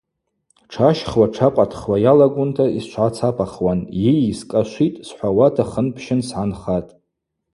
Тшащхуа, 0.69 1.27
тшакъватхуа 1.31 1.97
йалагунта 2.05 2.65
йсчвгӏацапахуан, 2.79 3.79
йый, 4.03 4.21
скӏашвитӏ– 4.39 5.03
схӏвауата 5.07 5.63
хын-пщын 5.71 6.19
сгӏанхатӏ. 6.27 6.91